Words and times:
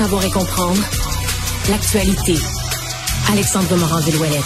savoir 0.00 0.24
et 0.24 0.30
comprendre 0.30 0.80
l'actualité. 1.68 2.32
Alexandre 3.30 3.76
Morand-Villouellette. 3.76 4.42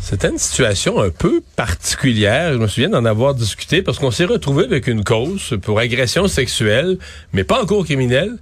C'était 0.00 0.28
une 0.28 0.38
situation 0.38 1.00
un 1.00 1.10
peu 1.10 1.40
particulière. 1.54 2.54
Je 2.54 2.58
me 2.58 2.66
souviens 2.66 2.88
d'en 2.88 3.04
avoir 3.04 3.32
discuté 3.32 3.82
parce 3.82 4.00
qu'on 4.00 4.10
s'est 4.10 4.24
retrouvé 4.24 4.64
avec 4.64 4.88
une 4.88 5.04
cause 5.04 5.56
pour 5.62 5.78
agression 5.78 6.26
sexuelle, 6.26 6.98
mais 7.32 7.44
pas 7.44 7.62
encore 7.62 7.84
criminelle 7.84 8.38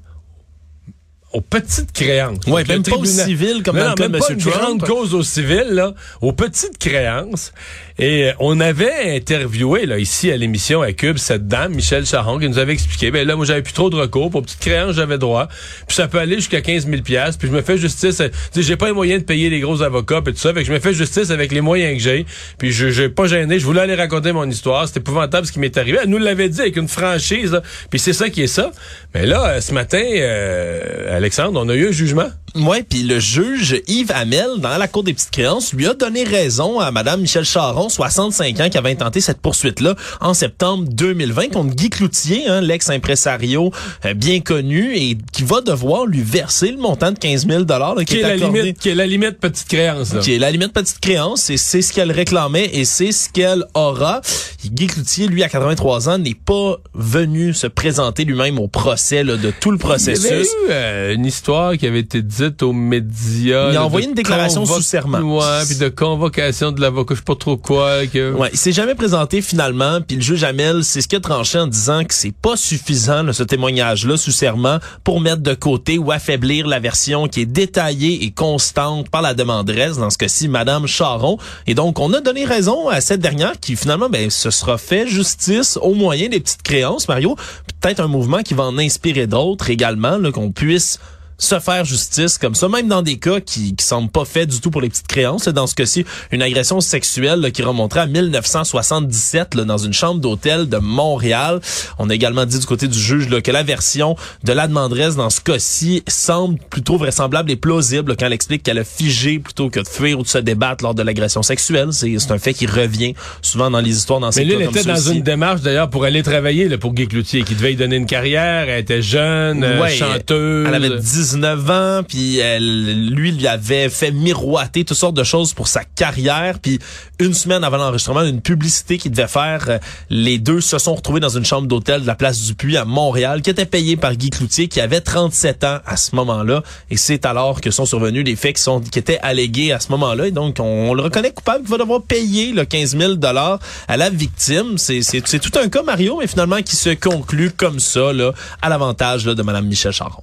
aux 1.33 1.41
petites 1.41 1.93
créances. 1.93 2.39
Oui, 2.47 2.63
même 2.69 2.83
pas 2.83 2.97
au 2.97 3.05
civil 3.05 3.63
comme 3.63 3.77
dans 3.77 3.91
le 3.91 3.95
cas 3.95 4.09
de 4.09 4.15
M. 4.17 4.21
pas 4.21 4.33
une 4.33 4.39
Trump. 4.39 4.57
grande 4.57 4.83
cause 4.87 5.15
au 5.15 5.23
civil, 5.23 5.65
là, 5.71 5.95
aux 6.23 6.33
petites 6.33 6.79
créances. 6.79 7.53
Et 8.01 8.29
euh, 8.29 8.33
on 8.39 8.61
avait 8.61 9.17
interviewé, 9.17 9.85
là, 9.85 9.99
ici, 9.99 10.31
à 10.31 10.37
l'émission 10.37 10.83
à 10.83 10.93
Cube, 10.93 11.19
cette 11.19 11.49
dame, 11.49 11.75
Michel 11.75 12.07
Charon, 12.07 12.39
qui 12.39 12.49
nous 12.49 12.59
avait 12.59 12.73
expliqué, 12.73 13.11
ben 13.11 13.27
là, 13.27 13.35
moi, 13.35 13.45
j'avais 13.45 13.63
plus 13.63 13.73
trop 13.73 13.91
de 13.91 13.97
recours. 13.97 14.31
Pour 14.31 14.43
petites 14.43 14.61
créances, 14.61 14.95
j'avais 14.95 15.19
droit. 15.19 15.49
Puis 15.87 15.97
ça 15.97 16.07
peut 16.07 16.19
aller 16.19 16.37
jusqu'à 16.37 16.61
15 16.61 16.87
000 16.89 17.03
Puis 17.03 17.17
je 17.43 17.47
me 17.49 17.61
fais 17.61 17.77
justice. 17.77 18.21
euh, 18.21 18.29
Tu 18.53 18.61
sais, 18.61 18.63
j'ai 18.63 18.77
pas 18.77 18.87
les 18.87 18.93
moyens 18.93 19.21
de 19.21 19.27
payer 19.27 19.51
les 19.51 19.59
gros 19.61 19.83
avocats 19.83 20.21
et 20.27 20.31
tout 20.33 20.39
ça. 20.39 20.55
Fait 20.55 20.61
que 20.61 20.67
je 20.67 20.73
me 20.73 20.79
fais 20.79 20.95
justice 20.95 21.31
avec 21.31 21.51
les 21.53 21.61
moyens 21.61 21.97
que 21.97 22.03
j'ai. 22.03 22.25
Puis 22.59 22.71
je 22.73 22.89
j'ai 22.91 23.09
pas 23.09 23.27
gêné. 23.27 23.59
Je 23.59 23.65
voulais 23.67 23.81
aller 23.81 23.97
raconter 23.97 24.33
mon 24.33 24.49
histoire. 24.49 24.87
C'était 24.87 25.01
épouvantable 25.01 25.47
ce 25.47 25.53
qui 25.53 25.59
m'est 25.59 25.77
arrivé. 25.77 25.99
Elle 26.05 26.09
nous 26.11 26.19
l'avait 26.19 26.49
dit 26.49 26.61
avec 26.61 26.77
une 26.77 26.89
franchise, 26.89 27.51
là. 27.53 27.63
Puis 27.91 27.99
c'est 27.99 28.13
ça 28.13 28.31
qui 28.31 28.43
est 28.43 28.47
ça. 28.47 28.71
Mais 29.15 29.27
là, 29.27 29.45
euh, 29.49 29.61
ce 29.61 29.73
matin, 29.75 30.01
euh, 30.05 31.18
Alexandre, 31.19 31.61
on 31.61 31.69
a 31.69 31.75
eu 31.75 31.89
un 31.89 31.91
jugement? 31.91 32.31
Ouais, 32.55 32.83
puis 32.83 33.03
le 33.03 33.19
juge 33.21 33.81
Yves 33.87 34.13
Hamel, 34.13 34.49
dans 34.59 34.77
la 34.77 34.89
Cour 34.89 35.05
des 35.05 35.13
petites 35.15 35.31
créances, 35.31 35.73
lui 35.73 35.87
a 35.87 35.95
donné 35.95 36.25
raison 36.25 36.81
à 36.81 36.91
Madame 36.91 37.21
Michel 37.21 37.45
Charon, 37.45 37.89
65 37.89 38.61
ans, 38.61 38.69
qui 38.71 38.79
avait 38.79 38.91
intenté 38.91 39.21
cette 39.21 39.41
poursuite-là 39.41 39.95
en 40.21 40.35
septembre 40.35 40.85
2020 40.89 41.49
contre 41.53 41.75
Guy 41.75 41.91
Cloutier, 41.91 42.49
hein, 42.49 42.61
l'ex-impresario 42.61 43.71
euh, 44.05 44.15
bien 44.15 44.41
connu, 44.41 44.97
et 44.97 45.17
qui 45.33 45.43
va 45.43 45.61
devoir 45.61 46.07
lui 46.07 46.23
verser 46.23 46.71
le 46.71 46.79
montant 46.79 47.13
de 47.13 47.19
15 47.19 47.47
000 47.47 47.65
là, 47.69 47.95
qui, 47.99 48.05
Qui 48.07 48.17
est, 48.17 48.21
est 48.21 48.23
la 48.23 48.37
limite, 48.37 48.79
qui 48.79 48.89
est 48.89 48.95
la 48.95 49.07
limite 49.07 49.39
petite 49.39 49.69
créance, 49.69 50.15
là. 50.15 50.21
Qui 50.21 50.35
est 50.35 50.39
la 50.39 50.51
limite 50.51 50.73
petite 50.73 51.01
créance, 51.01 51.51
et 51.51 51.57
c'est 51.57 51.83
ce 51.83 51.93
qu'elle 51.93 52.13
réclamait 52.13 52.71
et 52.73 52.85
c'est 52.85 53.13
ce 53.13 53.29
qu'elle 53.29 53.65
aura. 53.75 54.21
Guy 54.65 54.87
Cloutier, 54.89 55.29
lui, 55.29 55.43
à 55.43 55.49
83 55.49 56.09
ans, 56.09 56.19
n'est 56.19 56.35
pas 56.35 56.77
venu 56.95 57.55
se 57.55 57.67
présenter 57.67 58.25
lui-même 58.25 58.59
au 58.59 58.69
procès 58.69 59.23
là, 59.23 59.37
de 59.37 59.53
tout 59.61 59.71
le 59.71 59.77
Il 59.79 59.81
y 59.81 59.85
avait 59.85 59.95
processus. 59.95 60.49
eu 60.49 60.71
euh, 60.71 61.15
une 61.15 61.25
histoire 61.27 61.77
qui 61.77 61.87
avait 61.87 62.01
été 62.01 62.23
dite 62.39 62.63
aux 62.63 62.73
médias. 62.73 63.71
Il 63.71 63.77
a 63.77 63.85
envoyé 63.85 64.07
une 64.07 64.15
déclaration 64.15 64.65
sous 64.65 64.83
serment. 64.83 65.19
Ouais, 65.19 65.65
puis 65.67 65.77
de 65.77 65.89
convocation 65.89 66.73
de 66.73 66.81
l'avocat, 66.81 67.15
je 67.15 67.21
sais 67.21 67.25
pas 67.25 67.35
trop 67.35 67.57
quoi. 67.57 68.07
Que... 68.07 68.33
Ouais, 68.33 68.51
il 68.53 68.59
s'est 68.59 68.73
jamais 68.73 68.95
présenté 68.95 69.43
finalement, 69.43 70.01
puis 70.01 70.17
le 70.17 70.23
juge 70.23 70.45
Hamel, 70.45 70.85
c'est 70.85 71.01
ce 71.01 71.09
qu'il 71.09 71.19
a 71.19 71.21
tranché 71.21 71.59
en 71.59 71.67
disant 71.67 72.05
que 72.05 72.15
c'est 72.15 72.35
pas 72.35 72.57
suffisant 72.57 73.23
là, 73.23 73.33
ce 73.33 73.43
témoignage-là 73.43 74.17
sous 74.17 74.31
serment 74.31 74.79
pour 75.05 75.21
mettre 75.21 75.43
de 75.43 75.55
côté 75.55 75.99
ou 75.99 76.13
affaiblir 76.13 76.67
la 76.67 76.79
version 76.79 77.29
qui 77.29 77.41
est 77.41 77.47
détaillée 77.47 78.25
et 78.25 78.31
constante 78.31 79.11
par 79.11 79.23
la 79.23 79.35
demanderesse, 79.35 79.99
dans 79.99 80.11
ce 80.11 80.19
cas-ci 80.19 80.49
Madame 80.49 80.87
Charon. 80.87 81.39
Et 81.67 81.75
donc 81.75 81.99
on 81.99 82.13
a 82.13 82.21
donné 82.21 82.45
raison 82.45 82.89
à 82.89 83.01
cette 83.01 83.21
dernière 83.21 83.59
qui 83.61 83.77
finalement 83.77 84.09
ben 84.09 84.31
se 84.31 84.51
sera 84.51 84.79
fait 84.79 85.07
justice 85.07 85.79
au 85.83 85.95
moyen 85.95 86.29
des 86.29 86.41
petites 86.41 86.63
créances, 86.63 87.09
Mario. 87.09 87.37
Peut-être 87.81 88.01
un 88.01 88.09
mouvement 88.09 88.43
qui 88.43 88.55
va 88.55 88.65
en 88.65 88.79
inspirer 88.79 89.27
d'autres 89.27 89.71
également, 89.71 90.19
qu'on 90.33 90.51
puisse 90.51 90.99
se 91.39 91.59
faire 91.61 91.85
justice 91.85 92.37
comme 92.37 92.55
ça, 92.55 92.69
même 92.69 92.89
dans 92.89 93.03
des 93.03 93.19
cas 93.19 93.41
qui 93.41 93.75
qui 93.75 93.85
semblent 93.85 94.11
pas 94.11 94.25
faits 94.25 94.49
du 94.49 94.61
tout 94.61 94.71
pour 94.71 94.81
les 94.81 94.89
petites 94.89 95.07
créances. 95.07 95.47
Dans 95.49 95.67
ce 95.67 95.75
cas-ci, 95.75 96.05
une 96.33 96.43
agression 96.43 96.81
sexuelle 96.81 97.41
là, 97.41 97.51
qui 97.51 97.63
remonterait 97.63 98.01
à 98.01 98.07
1977 98.07 99.55
là, 99.55 99.65
dans 99.65 99.79
une 99.79 99.93
chambre 99.93 100.21
d'hôtel 100.21 100.69
de 100.69 100.79
Montréal. 100.79 101.61
On 101.99 102.11
a 102.11 102.15
également 102.15 102.45
dit 102.45 102.59
du 102.59 102.67
côté 102.67 102.89
du 102.89 102.99
juge 102.99 103.29
là, 103.29 103.41
que 103.41 103.51
la 103.51 103.63
version 103.63 104.17
de 104.45 104.53
la 104.53 104.67
demanderesse 104.67 105.17
dans 105.17 105.31
ce 105.31 105.41
cas-ci 105.41 106.03
semble 106.09 106.59
plutôt 106.71 106.97
vraisemblable 106.97 107.51
et 107.51 107.57
plausible 107.57 108.11
là, 108.11 108.17
quand 108.19 108.27
elle 108.27 108.33
explique 108.33 108.63
qu'elle 108.63 108.79
a 108.79 108.85
figé 108.85 109.39
plutôt 109.39 109.71
que 109.71 109.81
de 109.81 109.89
fuir 109.89 110.19
ou 110.19 110.23
de 110.23 110.29
se 110.29 110.39
débattre 110.39 110.83
lors 110.83 110.95
de 110.95 111.03
l'agression 111.03 111.43
sexuelle. 111.43 111.89
C'est 111.93 112.19
c'est 112.19 112.33
un 112.33 112.39
fait 112.39 112.53
qui 112.53 112.67
revient 112.67 113.15
souvent 113.43 113.71
dans 113.71 113.81
les 113.81 113.97
histoires 113.97 114.21
dans 114.21 114.33
ces 114.33 114.45
Mais 114.45 114.55
elle 114.55 114.63
était 114.63 114.85
dans 114.85 114.97
une 114.97 115.23
démarche 115.23 115.61
d'ailleurs 115.61 115.89
pour 115.89 116.05
aller 116.05 116.23
travailler 116.23 116.69
là, 116.69 116.79
pour 116.79 116.95
Guy 116.95 117.07
Cloutier, 117.07 117.43
qui 117.43 117.55
devait 117.55 117.73
y 117.73 117.77
donner 117.77 117.97
une 117.97 118.07
carrière. 118.07 118.69
Elle 118.69 118.81
était 118.81 119.03
jeune, 119.03 119.63
euh, 119.63 119.81
Ouais, 119.81 119.91
chanteuse. 119.95 120.67
Elle 120.67 120.75
avait 120.75 120.99
19 121.29 121.71
ans, 121.71 122.03
puis 122.07 122.39
elle, 122.39 123.11
lui, 123.11 123.33
lui 123.33 123.47
avait 123.47 123.91
fait 123.91 124.11
miroiter 124.11 124.85
toutes 124.85 124.97
sortes 124.97 125.17
de 125.17 125.25
choses 125.25 125.53
pour 125.53 125.69
sa 125.69 125.85
carrière. 125.85 126.59
Puis 126.59 126.79
une 127.19 127.35
semaine 127.35 127.65
avant 127.65 127.77
l'enregistrement 127.77 128.25
d'une 128.25 128.41
publicité 128.41 128.97
qu'il 128.97 129.11
devait 129.11 129.29
faire, 129.29 129.67
euh, 129.69 129.79
les 130.09 130.39
deux 130.39 130.63
se 130.63 130.79
sont 130.79 130.95
retrouvés 130.95 131.21
dans 131.21 131.29
une 131.29 131.45
chambre 131.45 131.69
d'hôtel 131.69 132.03
de 132.03 132.07
la 132.07 132.15
place 132.15 132.41
du 132.43 132.55
Puy 132.55 132.79
à 132.79 132.87
Montréal, 132.87 133.43
qui 133.43 133.51
était 133.51 133.67
payée 133.67 133.97
par 133.97 134.15
Guy 134.15 134.31
Cloutier, 134.31 134.69
qui 134.69 134.81
avait 134.81 135.03
37 135.03 135.65
ans 135.65 135.79
à 135.85 135.97
ce 135.99 136.17
moment-là. 136.17 136.63
Et 136.91 136.97
c'est 136.97 137.27
alors 137.27 137.61
que 137.61 137.71
sont 137.71 137.85
survenus 137.85 138.25
les 138.25 138.37
faits 138.37 138.57
qui, 138.57 138.63
sont, 138.63 138.81
qui 138.81 138.99
étaient 138.99 139.19
allégués 139.19 139.73
à 139.73 139.81
ce 139.81 139.91
moment-là. 139.91 140.29
Et 140.29 140.31
donc, 140.31 140.57
on, 140.61 140.95
le 140.95 141.03
reconnaît 141.03 141.33
coupable, 141.33 141.65
il 141.67 141.71
va 141.71 141.77
devoir 141.77 142.03
payer 142.03 142.53
le 142.53 142.65
15 142.65 142.97
000 142.97 143.15
à 143.23 143.97
la 143.97 144.11
victime. 144.11 144.79
C'est 144.79 145.41
tout 145.41 145.59
un 145.59 145.69
cas, 145.69 145.83
Mario, 145.83 146.19
mais 146.21 146.27
finalement 146.27 146.63
qui 146.63 146.77
se 146.77 146.91
conclut 146.91 147.51
comme 147.51 147.81
ça, 147.81 148.15
là, 148.15 148.33
à 148.63 148.71
l'avantage 148.71 149.25
de 149.25 149.43
Mme 149.43 149.67
Michel 149.67 149.93
Charon. 149.93 150.23